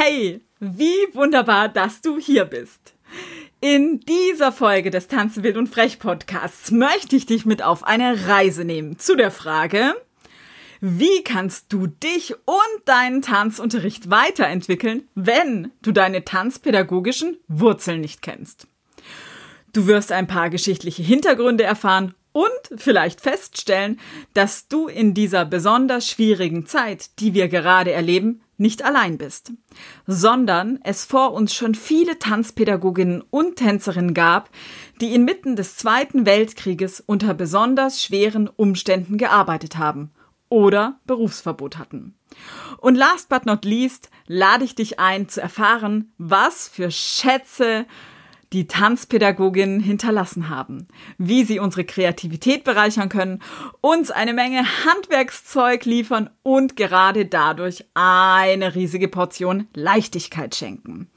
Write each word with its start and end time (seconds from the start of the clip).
Hey, 0.00 0.42
wie 0.60 1.12
wunderbar, 1.12 1.68
dass 1.68 2.00
du 2.02 2.20
hier 2.20 2.44
bist. 2.44 2.94
In 3.60 3.98
dieser 3.98 4.52
Folge 4.52 4.90
des 4.90 5.08
Tanzen 5.08 5.42
wild 5.42 5.56
und 5.56 5.66
frech 5.66 5.98
Podcasts 5.98 6.70
möchte 6.70 7.16
ich 7.16 7.26
dich 7.26 7.46
mit 7.46 7.64
auf 7.64 7.82
eine 7.82 8.28
Reise 8.28 8.64
nehmen 8.64 9.00
zu 9.00 9.16
der 9.16 9.32
Frage, 9.32 9.96
wie 10.80 11.24
kannst 11.24 11.72
du 11.72 11.88
dich 11.88 12.36
und 12.44 12.82
deinen 12.84 13.22
Tanzunterricht 13.22 14.08
weiterentwickeln, 14.08 15.08
wenn 15.16 15.72
du 15.82 15.90
deine 15.90 16.24
tanzpädagogischen 16.24 17.36
Wurzeln 17.48 18.00
nicht 18.00 18.22
kennst? 18.22 18.68
Du 19.72 19.88
wirst 19.88 20.12
ein 20.12 20.28
paar 20.28 20.48
geschichtliche 20.48 21.02
Hintergründe 21.02 21.64
erfahren 21.64 22.14
und 22.30 22.50
vielleicht 22.76 23.20
feststellen, 23.20 23.98
dass 24.32 24.68
du 24.68 24.86
in 24.86 25.12
dieser 25.12 25.44
besonders 25.44 26.08
schwierigen 26.08 26.66
Zeit, 26.66 27.18
die 27.18 27.34
wir 27.34 27.48
gerade 27.48 27.90
erleben, 27.90 28.42
nicht 28.58 28.84
allein 28.84 29.18
bist, 29.18 29.52
sondern 30.06 30.80
es 30.82 31.04
vor 31.04 31.32
uns 31.32 31.54
schon 31.54 31.74
viele 31.74 32.18
Tanzpädagoginnen 32.18 33.22
und 33.30 33.56
Tänzerinnen 33.56 34.14
gab, 34.14 34.50
die 35.00 35.14
inmitten 35.14 35.56
des 35.56 35.76
Zweiten 35.76 36.26
Weltkrieges 36.26 37.00
unter 37.00 37.34
besonders 37.34 38.02
schweren 38.02 38.48
Umständen 38.48 39.16
gearbeitet 39.16 39.78
haben 39.78 40.10
oder 40.48 41.00
Berufsverbot 41.06 41.78
hatten. 41.78 42.14
Und 42.78 42.96
last 42.96 43.28
but 43.28 43.46
not 43.46 43.64
least 43.64 44.10
lade 44.26 44.64
ich 44.64 44.74
dich 44.74 44.98
ein 44.98 45.28
zu 45.28 45.40
erfahren, 45.40 46.12
was 46.18 46.68
für 46.68 46.90
Schätze 46.90 47.86
die 48.52 48.66
Tanzpädagoginnen 48.66 49.80
hinterlassen 49.80 50.48
haben, 50.48 50.88
wie 51.18 51.44
sie 51.44 51.58
unsere 51.58 51.84
Kreativität 51.84 52.64
bereichern 52.64 53.08
können, 53.08 53.42
uns 53.80 54.10
eine 54.10 54.32
Menge 54.32 54.64
Handwerkszeug 54.86 55.84
liefern 55.84 56.30
und 56.42 56.76
gerade 56.76 57.26
dadurch 57.26 57.84
eine 57.94 58.74
riesige 58.74 59.08
Portion 59.08 59.68
Leichtigkeit 59.74 60.54
schenken. 60.54 61.10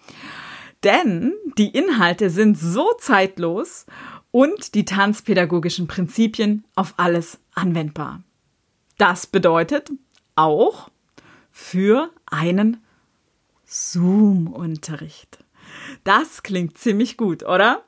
Denn 0.84 1.34
die 1.58 1.70
Inhalte 1.70 2.30
sind 2.30 2.58
so 2.58 2.92
zeitlos 3.00 3.86
und 4.32 4.76
die 4.76 4.86
tanzpädagogischen 4.86 5.88
Prinzipien 5.88 6.66
auf 6.76 6.96
alles 6.98 7.40
anwendbar. 7.54 8.24
Das 8.98 9.28
bedeutet 9.28 9.92
auch 10.36 10.90
für 11.52 12.10
einen 12.26 12.84
Zoom-Unterricht. 13.66 15.44
Das 16.04 16.44
klingt 16.44 16.78
ziemlich 16.78 17.18
gut, 17.18 17.44
oder? 17.44 17.84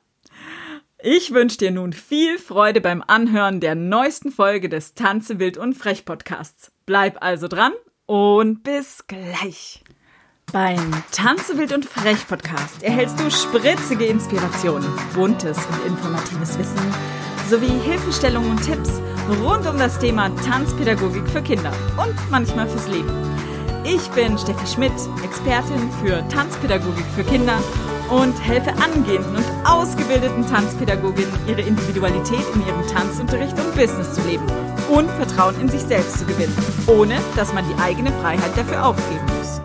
Ich 1.01 1.33
wünsche 1.33 1.57
dir 1.57 1.71
nun 1.71 1.91
viel 1.91 2.37
Freude 2.37 2.79
beim 2.79 3.03
Anhören 3.05 3.59
der 3.59 3.75
neuesten 3.75 4.31
Folge 4.31 4.69
des 4.69 4.93
Tanze 4.93 5.37
wild 5.37 5.57
und 5.57 5.73
frech 5.73 6.05
Podcasts. 6.05 6.71
Bleib 6.85 7.21
also 7.21 7.47
dran 7.47 7.73
und 8.05 8.63
bis 8.63 9.05
gleich. 9.07 9.83
Beim 10.51 11.03
Tanze 11.11 11.57
wild 11.57 11.73
und 11.73 11.85
frech 11.85 12.27
Podcast 12.27 12.83
erhältst 12.83 13.19
du 13.19 13.29
spritzige 13.29 14.05
Inspirationen, 14.05 14.87
buntes 15.13 15.57
und 15.57 15.87
informatives 15.87 16.57
Wissen 16.57 16.93
sowie 17.49 17.79
Hilfestellungen 17.83 18.51
und 18.51 18.63
Tipps 18.63 19.01
rund 19.41 19.67
um 19.67 19.77
das 19.77 19.99
Thema 19.99 20.29
Tanzpädagogik 20.45 21.27
für 21.29 21.41
Kinder 21.41 21.71
und 21.97 22.15
manchmal 22.31 22.67
fürs 22.67 22.87
Leben. 22.87 23.32
Ich 23.85 24.09
bin 24.11 24.37
Steffi 24.37 24.65
Schmidt, 24.65 24.93
Expertin 25.25 25.91
für 26.01 26.25
Tanzpädagogik 26.29 27.05
für 27.17 27.23
Kinder 27.25 27.61
und 28.09 28.33
helfe 28.41 28.71
angehenden 28.81 29.35
und 29.35 29.45
ausgebildeten 29.65 30.47
Tanzpädagoginnen, 30.47 31.33
ihre 31.49 31.61
Individualität 31.61 32.45
in 32.55 32.65
ihrem 32.65 32.87
Tanzunterricht 32.87 33.59
und 33.59 33.75
Business 33.75 34.13
zu 34.13 34.21
leben 34.21 34.45
und 34.89 35.09
Vertrauen 35.11 35.59
in 35.59 35.67
sich 35.67 35.81
selbst 35.81 36.17
zu 36.17 36.25
gewinnen, 36.25 36.55
ohne 36.87 37.19
dass 37.35 37.53
man 37.53 37.67
die 37.67 37.75
eigene 37.75 38.13
Freiheit 38.21 38.57
dafür 38.57 38.85
aufgeben 38.85 39.25
muss. 39.37 39.61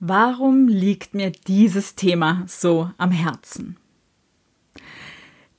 Warum 0.00 0.68
liegt 0.68 1.14
mir 1.14 1.32
dieses 1.32 1.94
Thema 1.94 2.44
so 2.46 2.90
am 2.98 3.10
Herzen? 3.10 3.78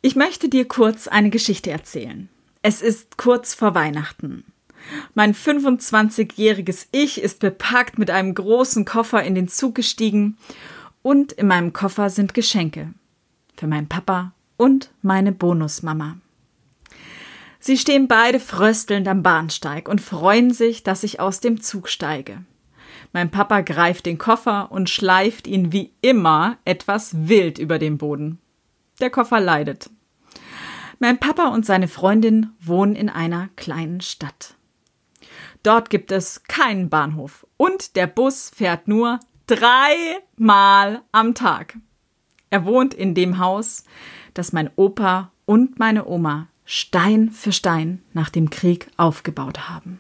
Ich 0.04 0.16
möchte 0.16 0.50
dir 0.50 0.68
kurz 0.68 1.08
eine 1.08 1.32
Geschichte 1.32 1.72
erzählen. 1.72 2.30
Es 2.62 2.82
ist 2.82 3.18
kurz 3.18 3.54
vor 3.54 3.74
Weihnachten. 3.74 4.44
Mein 5.14 5.34
25-jähriges 5.34 6.88
Ich 6.92 7.22
ist 7.22 7.40
bepackt 7.40 7.98
mit 7.98 8.10
einem 8.10 8.34
großen 8.34 8.84
Koffer 8.84 9.24
in 9.24 9.34
den 9.34 9.48
Zug 9.48 9.76
gestiegen 9.76 10.38
und 11.02 11.32
in 11.32 11.48
meinem 11.48 11.72
Koffer 11.72 12.10
sind 12.10 12.34
Geschenke 12.34 12.94
für 13.56 13.68
meinen 13.68 13.88
Papa 13.88 14.34
und 14.58 14.92
meine 15.02 15.32
Bonusmama. 15.32 16.18
Sie 17.62 17.78
stehen 17.78 18.10
beide 18.10 18.42
fröstelnd 18.42 19.08
am 19.08 19.24
Bahnsteig 19.24 19.88
und 19.88 20.02
freuen 20.02 20.52
sich, 20.52 20.84
dass 20.84 21.04
ich 21.04 21.20
aus 21.22 21.40
dem 21.40 21.62
Zug 21.62 21.88
steige. 21.88 22.44
Mein 23.14 23.32
Papa 23.32 23.62
greift 23.62 24.06
den 24.06 24.18
Koffer 24.18 24.70
und 24.72 24.90
schleift 24.90 25.48
ihn 25.48 25.72
wie 25.72 25.92
immer 26.02 26.58
etwas 26.66 27.28
wild 27.28 27.58
über 27.58 27.80
den 27.80 27.98
Boden. 27.98 28.40
Der 29.00 29.10
Koffer 29.10 29.40
leidet. 29.40 29.90
Mein 31.00 31.18
Papa 31.18 31.48
und 31.48 31.66
seine 31.66 31.88
Freundin 31.88 32.52
wohnen 32.60 32.96
in 32.96 33.10
einer 33.10 33.50
kleinen 33.56 34.02
Stadt. 34.02 34.56
Dort 35.64 35.90
gibt 35.90 36.12
es 36.12 36.44
keinen 36.44 36.90
Bahnhof 36.90 37.48
und 37.58 37.96
der 37.96 38.08
Bus 38.08 38.52
fährt 38.54 38.88
nur 38.88 39.20
dreimal 39.48 41.02
am 41.12 41.36
Tag. 41.36 41.78
Er 42.50 42.66
wohnt 42.66 42.94
in 42.94 43.14
dem 43.14 43.40
Haus, 43.40 43.86
das 44.34 44.52
mein 44.52 44.70
Opa 44.76 45.32
und 45.46 45.80
meine 45.80 46.06
Oma 46.06 46.48
Stein 46.66 47.32
für 47.32 47.52
Stein 47.52 48.04
nach 48.14 48.30
dem 48.30 48.50
Krieg 48.50 48.92
aufgebaut 48.98 49.70
haben. 49.70 50.00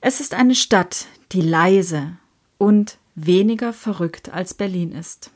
Es 0.00 0.20
ist 0.20 0.34
eine 0.34 0.54
Stadt, 0.54 1.06
die 1.32 1.40
leise 1.40 2.16
und 2.56 2.98
weniger 3.14 3.72
verrückt 3.72 4.32
als 4.32 4.54
Berlin 4.54 4.92
ist. 4.92 5.30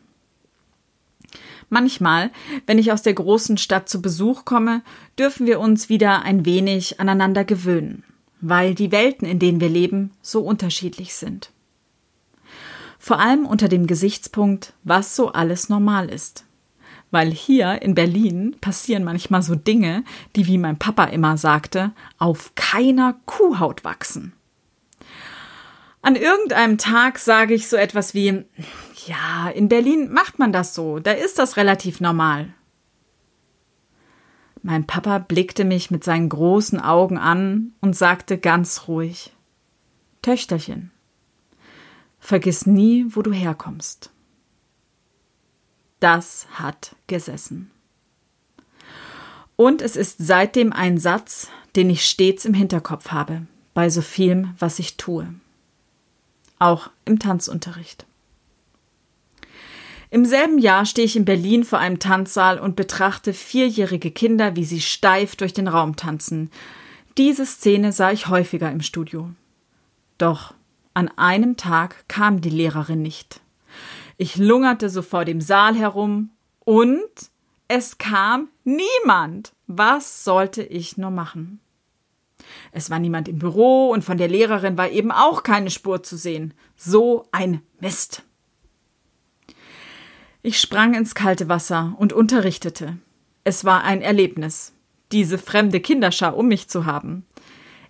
Manchmal, 1.72 2.31
wenn 2.66 2.78
ich 2.78 2.93
aus 2.93 3.03
der 3.03 3.15
großen 3.15 3.59
Stadt 3.59 3.88
zu 3.88 4.00
Besuch 4.00 4.44
komme, 4.44 4.83
dürfen 5.19 5.47
wir 5.47 5.59
uns 5.59 5.88
wieder 5.88 6.22
ein 6.22 6.44
wenig 6.44 7.00
aneinander 7.00 7.44
gewöhnen 7.44 8.05
weil 8.43 8.75
die 8.75 8.93
Welten, 8.93 9.27
in 9.27 9.38
denen 9.38 9.60
wir 9.60 9.71
leben, 9.71 10.11
so 10.21 10.43
unterschiedlich 10.43 11.15
sind. 11.15 11.50
Vor 12.99 13.19
allem 13.19 13.47
unter 13.47 13.69
dem 13.69 13.87
Gesichtspunkt, 13.87 14.75
was 14.84 15.16
so 15.16 15.32
alles 15.32 15.69
normal 15.69 16.11
ist. 16.11 16.44
Weil 17.11 17.31
hier 17.31 17.82
in 17.82 17.94
Berlin 17.94 18.56
passieren 18.61 19.05
manchmal 19.05 19.43
so 19.43 19.55
Dinge, 19.55 20.05
die, 20.34 20.47
wie 20.47 20.59
mein 20.59 20.78
Papa 20.78 21.05
immer 21.05 21.37
sagte, 21.37 21.93
auf 22.19 22.55
keiner 22.55 23.16
Kuhhaut 23.27 23.84
wachsen. 23.84 24.32
An 26.02 26.16
irgendeinem 26.16 26.78
Tag 26.78 27.20
sage 27.20 27.54
ich 27.54 27.68
so 27.68 27.76
etwas 27.76 28.12
wie, 28.12 28.44
ja, 29.06 29.48
in 29.54 29.68
Berlin 29.68 30.12
macht 30.12 30.40
man 30.40 30.52
das 30.52 30.74
so, 30.74 30.98
da 30.98 31.12
ist 31.12 31.38
das 31.38 31.56
relativ 31.56 32.00
normal. 32.00 32.52
Mein 34.62 34.86
Papa 34.86 35.18
blickte 35.18 35.64
mich 35.64 35.92
mit 35.92 36.02
seinen 36.02 36.28
großen 36.28 36.80
Augen 36.80 37.18
an 37.18 37.72
und 37.80 37.96
sagte 37.96 38.36
ganz 38.36 38.88
ruhig 38.88 39.32
Töchterchen, 40.22 40.90
vergiss 42.19 42.66
nie, 42.66 43.06
wo 43.08 43.22
du 43.22 43.32
herkommst. 43.32 44.10
Das 46.00 46.48
hat 46.52 46.96
gesessen. 47.06 47.70
Und 49.54 49.82
es 49.82 49.94
ist 49.94 50.16
seitdem 50.19 50.72
ein 50.72 50.98
Satz, 50.98 51.48
den 51.76 51.90
ich 51.90 52.04
stets 52.04 52.44
im 52.44 52.54
Hinterkopf 52.54 53.10
habe, 53.10 53.46
bei 53.74 53.88
so 53.88 54.02
vielem, 54.02 54.54
was 54.58 54.80
ich 54.80 54.96
tue. 54.96 55.32
Auch 56.62 56.91
im 57.06 57.19
Tanzunterricht. 57.19 58.06
Im 60.11 60.25
selben 60.25 60.61
Jahr 60.61 60.87
stehe 60.87 61.05
ich 61.05 61.17
in 61.17 61.25
Berlin 61.25 61.65
vor 61.65 61.81
einem 61.81 61.99
Tanzsaal 61.99 62.61
und 62.61 62.77
betrachte 62.77 63.33
vierjährige 63.33 64.12
Kinder, 64.12 64.55
wie 64.55 64.65
sie 64.65 64.81
steif 64.81 65.34
durch 65.34 65.53
den 65.53 65.67
Raum 65.67 65.97
tanzen. 65.97 66.53
Diese 67.19 67.47
Szene 67.47 67.91
sah 67.91 68.12
ich 68.12 68.28
häufiger 68.28 68.70
im 68.70 68.81
Studio. 68.81 69.31
Doch 70.19 70.55
an 70.94 71.09
einem 71.19 71.56
Tag 71.56 72.05
kam 72.06 72.41
die 72.41 72.50
Lehrerin 72.50 73.03
nicht. 73.03 73.41
Ich 74.17 74.37
lungerte 74.37 74.88
so 74.88 75.03
vor 75.03 75.25
dem 75.25 75.41
Saal 75.41 75.75
herum 75.75 76.31
und 76.61 77.11
es 77.67 77.99
kam 77.99 78.50
niemand. 78.62 79.50
Was 79.67 80.23
sollte 80.23 80.62
ich 80.62 80.97
nur 80.97 81.11
machen? 81.11 81.58
Es 82.73 82.91
war 82.91 82.99
niemand 82.99 83.29
im 83.29 83.39
Büro 83.39 83.91
und 83.91 84.05
von 84.05 84.19
der 84.19 84.29
Lehrerin 84.29 84.77
war 84.77 84.91
eben 84.91 85.11
auch 85.11 85.43
keine 85.43 85.71
Spur 85.71 86.03
zu 86.03 86.17
sehen. 86.17 86.55
So 86.77 87.27
ein 87.33 87.62
Mist. 87.81 88.23
Ich 90.43 90.59
sprang 90.61 90.94
ins 90.94 91.15
kalte 91.15 91.49
Wasser 91.49 91.94
und 91.99 92.12
unterrichtete. 92.12 92.99
Es 93.44 93.65
war 93.65 93.85
ein 93.85 94.03
Erlebnis, 94.03 94.73
diese 95.12 95.39
fremde 95.39 95.81
Kinderschar 95.81 96.37
um 96.37 96.49
mich 96.49 96.69
zu 96.69 96.87
haben. 96.87 97.25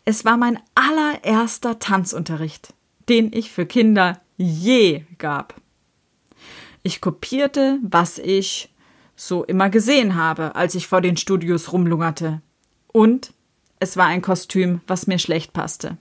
Es 0.05 0.25
war 0.25 0.37
mein 0.37 0.59
allererster 0.75 1.79
Tanzunterricht, 1.79 2.75
den 3.09 3.33
ich 3.33 3.51
für 3.51 3.67
Kinder 3.67 4.21
je 4.37 5.05
gab. 5.19 5.55
Ich 6.83 7.01
kopierte, 7.01 7.79
was 7.83 8.19
ich 8.19 8.71
so 9.15 9.45
immer 9.45 9.71
gesehen 9.71 10.17
habe, 10.17 10.57
als 10.57 10.75
ich 10.75 10.89
vor 10.89 11.01
den 11.01 11.17
Studios 11.17 11.73
rumlungerte. 11.73 12.43
Und 12.89 13.33
es 13.82 13.96
war 13.96 14.06
ein 14.06 14.23
Kostüm, 14.23 14.81
was 14.87 15.08
mir 15.08 15.19
schlecht 15.19 15.52
passte. 15.52 15.99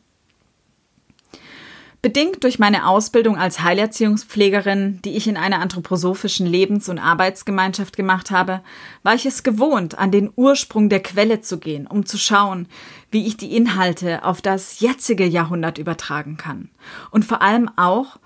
Bedingt 2.03 2.43
durch 2.43 2.57
meine 2.57 2.87
Ausbildung 2.87 3.37
als 3.37 3.61
Heilerziehungspflegerin, 3.61 5.01
die 5.03 5.17
ich 5.17 5.27
in 5.27 5.37
einer 5.37 5.59
anthroposophischen 5.59 6.47
Lebens- 6.47 6.89
und 6.89 6.97
Arbeitsgemeinschaft 6.97 7.95
gemacht 7.95 8.31
habe, 8.31 8.61
war 9.03 9.13
ich 9.13 9.25
es 9.25 9.43
gewohnt, 9.43 9.97
an 9.97 10.11
den 10.11 10.31
Ursprung 10.35 10.89
der 10.89 11.01
Quelle 11.01 11.41
zu 11.41 11.59
gehen, 11.59 11.85
um 11.85 12.05
zu 12.05 12.17
schauen, 12.17 12.67
wie 13.11 13.27
ich 13.27 13.37
die 13.37 13.55
Inhalte 13.55 14.23
auf 14.23 14.41
das 14.41 14.79
jetzige 14.79 15.25
Jahrhundert 15.25 15.77
übertragen 15.77 16.37
kann 16.37 16.69
und 17.11 17.25
vor 17.25 17.41
allem 17.41 17.69
auch 17.77 18.19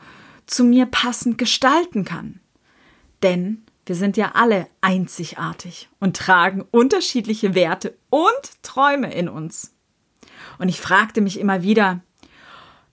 zu 0.48 0.64
mir 0.64 0.86
passend 0.86 1.38
gestalten 1.38 2.06
kann. 2.06 2.40
Denn 3.24 3.64
wir 3.86 3.96
sind 3.96 4.18
ja 4.18 4.32
alle 4.34 4.68
einzigartig 4.82 5.90
und 6.00 6.18
tragen 6.18 6.66
unterschiedliche 6.72 7.54
Werte 7.54 7.96
und 8.10 8.64
Träume 8.64 9.14
in 9.14 9.30
uns. 9.30 9.74
Und 10.58 10.70
ich 10.70 10.82
fragte 10.82 11.22
mich 11.22 11.40
immer 11.40 11.62
wieder, 11.62 12.02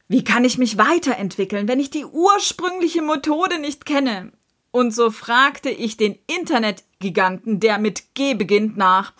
wie 0.08 0.24
kann 0.24 0.44
ich 0.44 0.58
mich 0.58 0.76
weiterentwickeln, 0.76 1.68
wenn 1.68 1.80
ich 1.80 1.88
die 1.88 2.04
ursprüngliche 2.04 3.00
Methode 3.00 3.58
nicht 3.58 3.86
kenne? 3.86 4.32
Und 4.70 4.94
so 4.94 5.10
fragte 5.10 5.70
ich 5.70 5.96
den 5.96 6.18
Internetgiganten, 6.26 7.60
der 7.60 7.78
mit 7.78 8.14
G 8.14 8.34
beginnt, 8.34 8.76
nach 8.76 9.12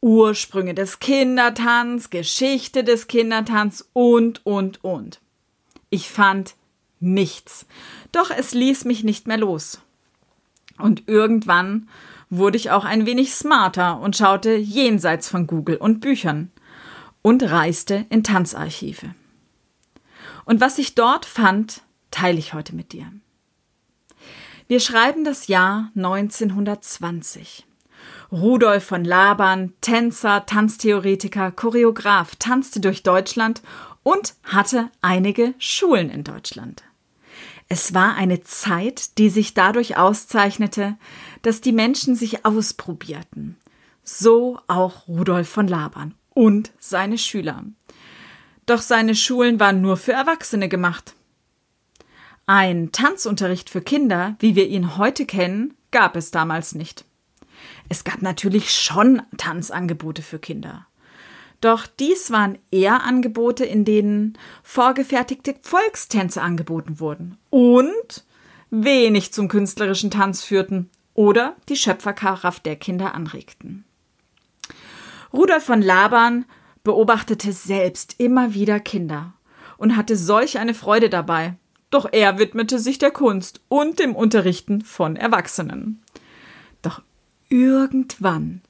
Ursprünge 0.00 0.74
des 0.74 1.00
Kindertanz, 1.00 2.10
Geschichte 2.10 2.84
des 2.84 3.08
Kindertanz 3.08 3.88
und, 3.92 4.44
und, 4.46 4.84
und. 4.84 5.20
Ich 5.90 6.08
fand 6.08 6.54
nichts. 7.00 7.66
Doch 8.12 8.30
es 8.30 8.52
ließ 8.52 8.84
mich 8.84 9.02
nicht 9.02 9.26
mehr 9.26 9.38
los. 9.38 9.80
Und 10.78 11.08
irgendwann 11.08 11.88
wurde 12.30 12.56
ich 12.56 12.70
auch 12.70 12.84
ein 12.84 13.06
wenig 13.06 13.34
smarter 13.34 14.00
und 14.00 14.16
schaute 14.16 14.54
jenseits 14.54 15.28
von 15.28 15.46
Google 15.46 15.76
und 15.76 16.00
Büchern 16.00 16.50
und 17.22 17.42
reiste 17.42 18.06
in 18.10 18.22
Tanzarchive. 18.22 19.14
Und 20.44 20.60
was 20.60 20.78
ich 20.78 20.94
dort 20.94 21.26
fand, 21.26 21.82
teile 22.10 22.38
ich 22.38 22.54
heute 22.54 22.74
mit 22.74 22.92
dir. 22.92 23.12
Wir 24.66 24.80
schreiben 24.80 25.24
das 25.24 25.46
Jahr 25.46 25.90
1920. 25.96 27.66
Rudolf 28.30 28.84
von 28.84 29.04
Laban, 29.04 29.72
Tänzer, 29.80 30.44
Tanztheoretiker, 30.44 31.50
Choreograf, 31.50 32.36
tanzte 32.36 32.80
durch 32.80 33.02
Deutschland 33.02 33.62
und 34.02 34.34
hatte 34.44 34.90
einige 35.00 35.54
Schulen 35.58 36.10
in 36.10 36.24
Deutschland. 36.24 36.82
Es 37.68 37.92
war 37.92 38.14
eine 38.14 38.42
Zeit, 38.42 39.18
die 39.18 39.28
sich 39.28 39.52
dadurch 39.52 39.96
auszeichnete, 39.96 40.96
dass 41.42 41.60
die 41.60 41.72
Menschen 41.72 42.14
sich 42.14 42.46
ausprobierten. 42.46 43.56
So 44.02 44.58
auch 44.68 45.06
Rudolf 45.06 45.48
von 45.48 45.68
Laban 45.68 46.14
und 46.32 46.72
seine 46.78 47.18
Schüler. 47.18 47.64
Doch 48.64 48.80
seine 48.80 49.14
Schulen 49.14 49.60
waren 49.60 49.82
nur 49.82 49.98
für 49.98 50.12
Erwachsene 50.12 50.68
gemacht. 50.68 51.14
Ein 52.46 52.92
Tanzunterricht 52.92 53.68
für 53.68 53.82
Kinder, 53.82 54.36
wie 54.38 54.56
wir 54.56 54.66
ihn 54.68 54.96
heute 54.96 55.26
kennen, 55.26 55.74
gab 55.90 56.16
es 56.16 56.30
damals 56.30 56.74
nicht. 56.74 57.04
Es 57.90 58.04
gab 58.04 58.22
natürlich 58.22 58.74
schon 58.74 59.22
Tanzangebote 59.36 60.22
für 60.22 60.38
Kinder. 60.38 60.86
Doch 61.60 61.86
dies 61.86 62.30
waren 62.30 62.58
eher 62.70 63.02
Angebote, 63.02 63.64
in 63.64 63.84
denen 63.84 64.38
vorgefertigte 64.62 65.56
Volkstänze 65.62 66.40
angeboten 66.40 67.00
wurden 67.00 67.36
und 67.50 68.24
wenig 68.70 69.32
zum 69.32 69.48
künstlerischen 69.48 70.10
Tanz 70.10 70.44
führten 70.44 70.90
oder 71.14 71.56
die 71.68 71.76
Schöpferkraft 71.76 72.64
der 72.64 72.76
Kinder 72.76 73.14
anregten. 73.14 73.84
Rudolf 75.32 75.64
von 75.64 75.82
Laban 75.82 76.44
beobachtete 76.84 77.52
selbst 77.52 78.14
immer 78.18 78.54
wieder 78.54 78.78
Kinder 78.78 79.34
und 79.78 79.96
hatte 79.96 80.16
solch 80.16 80.58
eine 80.58 80.74
Freude 80.74 81.10
dabei. 81.10 81.56
Doch 81.90 82.08
er 82.12 82.38
widmete 82.38 82.78
sich 82.78 82.98
der 82.98 83.10
Kunst 83.10 83.60
und 83.68 83.98
dem 83.98 84.14
Unterrichten 84.14 84.82
von 84.82 85.16
Erwachsenen. 85.16 86.02
Doch 86.82 87.02
irgendwann 87.48 88.62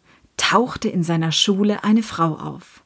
tauchte 0.48 0.88
in 0.88 1.02
seiner 1.02 1.32
Schule 1.32 1.84
eine 1.84 2.02
Frau 2.02 2.34
auf. 2.36 2.82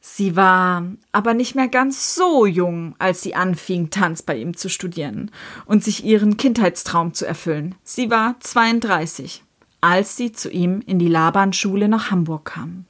Sie 0.00 0.34
war 0.34 0.84
aber 1.12 1.34
nicht 1.34 1.54
mehr 1.54 1.68
ganz 1.68 2.14
so 2.14 2.46
jung, 2.46 2.94
als 2.98 3.20
sie 3.20 3.34
anfing, 3.34 3.90
Tanz 3.90 4.22
bei 4.22 4.36
ihm 4.36 4.56
zu 4.56 4.70
studieren 4.70 5.30
und 5.66 5.84
sich 5.84 6.04
ihren 6.04 6.38
Kindheitstraum 6.38 7.12
zu 7.12 7.26
erfüllen. 7.26 7.74
Sie 7.82 8.10
war 8.10 8.36
32, 8.40 9.42
als 9.82 10.16
sie 10.16 10.32
zu 10.32 10.48
ihm 10.50 10.80
in 10.86 10.98
die 10.98 11.08
Laban-Schule 11.08 11.88
nach 11.88 12.10
Hamburg 12.10 12.46
kam. 12.46 12.86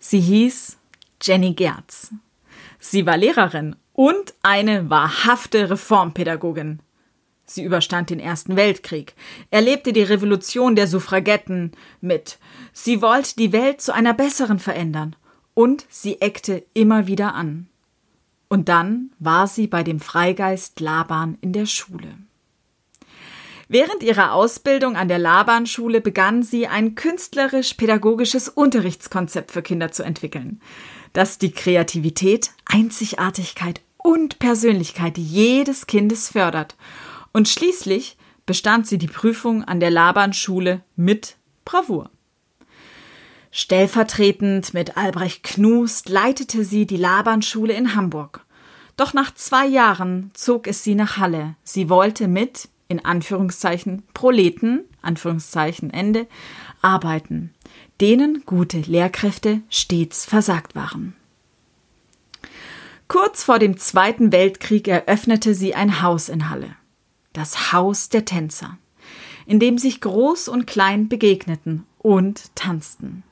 Sie 0.00 0.20
hieß 0.20 0.78
Jenny 1.22 1.52
Gerz. 1.52 2.12
Sie 2.80 3.06
war 3.06 3.18
Lehrerin 3.18 3.76
und 3.92 4.34
eine 4.42 4.90
wahrhafte 4.90 5.70
Reformpädagogin. 5.70 6.80
Sie 7.52 7.64
überstand 7.64 8.10
den 8.10 8.20
Ersten 8.20 8.54
Weltkrieg, 8.54 9.14
erlebte 9.50 9.92
die 9.92 10.04
Revolution 10.04 10.76
der 10.76 10.86
Suffragetten 10.86 11.72
mit. 12.00 12.38
Sie 12.72 13.02
wollte 13.02 13.34
die 13.34 13.50
Welt 13.50 13.80
zu 13.80 13.92
einer 13.92 14.14
besseren 14.14 14.60
verändern 14.60 15.16
und 15.54 15.84
sie 15.88 16.20
eckte 16.20 16.64
immer 16.74 17.08
wieder 17.08 17.34
an. 17.34 17.66
Und 18.48 18.68
dann 18.68 19.10
war 19.18 19.48
sie 19.48 19.66
bei 19.66 19.82
dem 19.82 19.98
Freigeist 19.98 20.78
Laban 20.78 21.38
in 21.40 21.52
der 21.52 21.66
Schule. 21.66 22.14
Während 23.66 24.04
ihrer 24.04 24.32
Ausbildung 24.32 24.94
an 24.94 25.08
der 25.08 25.18
Laban-Schule 25.18 26.00
begann 26.00 26.44
sie 26.44 26.68
ein 26.68 26.94
künstlerisch-pädagogisches 26.94 28.48
Unterrichtskonzept 28.48 29.50
für 29.50 29.62
Kinder 29.62 29.90
zu 29.90 30.04
entwickeln, 30.04 30.60
das 31.14 31.38
die 31.38 31.50
Kreativität, 31.50 32.52
Einzigartigkeit 32.64 33.80
und 33.96 34.38
Persönlichkeit 34.38 35.18
jedes 35.18 35.88
Kindes 35.88 36.28
fördert. 36.28 36.76
Und 37.32 37.48
schließlich 37.48 38.16
bestand 38.46 38.86
sie 38.86 38.98
die 38.98 39.06
Prüfung 39.06 39.64
an 39.64 39.80
der 39.80 39.90
Laban-Schule 39.90 40.82
mit 40.96 41.36
Bravour. 41.64 42.10
Stellvertretend 43.52 44.74
mit 44.74 44.96
Albrecht 44.96 45.42
Knust 45.42 46.08
leitete 46.08 46.64
sie 46.64 46.86
die 46.86 46.96
Laban-Schule 46.96 47.72
in 47.72 47.94
Hamburg. 47.94 48.44
Doch 48.96 49.12
nach 49.12 49.34
zwei 49.34 49.66
Jahren 49.66 50.30
zog 50.34 50.66
es 50.66 50.84
sie 50.84 50.94
nach 50.94 51.16
Halle. 51.16 51.56
Sie 51.64 51.88
wollte 51.88 52.28
mit 52.28 52.68
in 52.90 53.04
Anführungszeichen 53.04 54.02
Proleten, 54.14 54.84
Anführungszeichen 55.00 55.90
Ende, 55.90 56.26
arbeiten, 56.82 57.54
denen 58.00 58.42
gute 58.46 58.80
Lehrkräfte 58.80 59.62
stets 59.70 60.26
versagt 60.26 60.74
waren. 60.74 61.14
Kurz 63.06 63.44
vor 63.44 63.58
dem 63.58 63.76
Zweiten 63.78 64.32
Weltkrieg 64.32 64.88
eröffnete 64.88 65.54
sie 65.54 65.74
ein 65.74 66.02
Haus 66.02 66.28
in 66.28 66.50
Halle, 66.50 66.76
das 67.32 67.72
Haus 67.72 68.08
der 68.08 68.24
Tänzer, 68.24 68.78
in 69.46 69.60
dem 69.60 69.78
sich 69.78 70.00
Groß 70.00 70.48
und 70.48 70.66
Klein 70.66 71.08
begegneten 71.08 71.86
und 71.98 72.54
tanzten. 72.54 73.22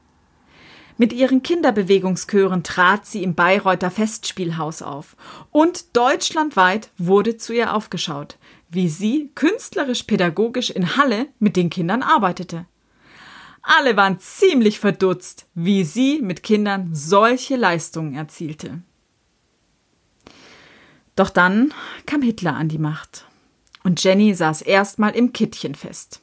Mit 0.96 1.12
ihren 1.12 1.44
Kinderbewegungschören 1.44 2.64
trat 2.64 3.06
sie 3.06 3.22
im 3.22 3.36
Bayreuther 3.36 3.90
Festspielhaus 3.90 4.82
auf 4.82 5.16
und 5.52 5.96
deutschlandweit 5.96 6.90
wurde 6.98 7.36
zu 7.36 7.52
ihr 7.52 7.72
aufgeschaut, 7.72 8.36
wie 8.68 8.88
sie 8.88 9.30
künstlerisch-pädagogisch 9.36 10.70
in 10.70 10.96
Halle 10.96 11.26
mit 11.38 11.56
den 11.56 11.70
Kindern 11.70 12.02
arbeitete. 12.02 12.66
Alle 13.62 13.96
waren 13.96 14.18
ziemlich 14.18 14.80
verdutzt, 14.80 15.46
wie 15.54 15.84
sie 15.84 16.20
mit 16.20 16.42
Kindern 16.42 16.90
solche 16.94 17.54
Leistungen 17.54 18.14
erzielte. 18.14 18.82
Doch 21.14 21.30
dann 21.30 21.72
kam 22.06 22.22
Hitler 22.22 22.54
an 22.54 22.68
die 22.68 22.78
Macht 22.78 23.27
und 23.88 24.04
Jenny 24.04 24.34
saß 24.34 24.60
erstmal 24.60 25.16
im 25.16 25.32
Kittchen 25.32 25.74
fest. 25.74 26.20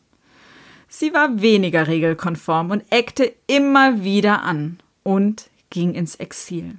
Sie 0.87 1.15
war 1.15 1.41
weniger 1.41 1.87
regelkonform 1.87 2.69
und 2.69 2.83
eckte 2.91 3.33
immer 3.47 4.03
wieder 4.03 4.43
an 4.43 4.77
und 5.01 5.49
ging 5.71 5.95
ins 5.95 6.13
Exil. 6.13 6.75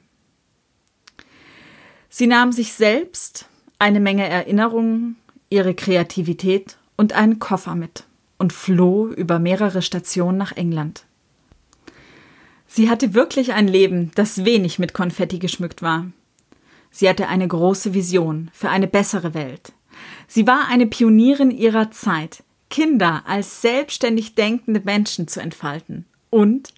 Sie 2.09 2.29
nahm 2.29 2.53
sich 2.53 2.73
selbst 2.73 3.49
eine 3.81 3.99
Menge 3.99 4.29
Erinnerungen, 4.29 5.17
ihre 5.51 5.75
Kreativität 5.75 6.77
und 6.97 7.15
einen 7.15 7.41
Koffer 7.41 7.75
mit 7.75 8.05
und 8.39 8.53
floh 8.53 9.09
über 9.09 9.41
mehrere 9.41 9.83
Stationen 9.83 10.39
nach 10.39 10.53
England. 10.53 11.05
Sie 12.69 12.89
hatte 12.89 13.13
wirklich 13.13 13.55
ein 13.55 13.67
Leben, 13.67 14.13
das 14.15 14.45
wenig 14.45 14.79
mit 14.79 14.95
Konfetti 14.95 15.41
geschmückt 15.41 15.83
war. 15.83 16.07
Sie 16.93 17.09
hatte 17.09 17.27
eine 17.27 17.49
große 17.49 17.93
Vision 17.93 18.51
für 18.53 18.71
eine 18.71 18.87
bessere 18.87 19.35
Welt. 19.35 19.73
Sie 20.29 20.47
war 20.47 20.69
eine 20.69 20.87
Pionierin 20.87 21.51
ihrer 21.51 21.91
Zeit, 21.91 22.43
Kinder 22.69 23.23
als 23.27 23.63
selbstständig 23.63 24.35
denkende 24.35 24.81
Menschen 24.81 25.29
zu 25.29 25.41
entfalten. 25.41 26.05
Und 26.31 26.75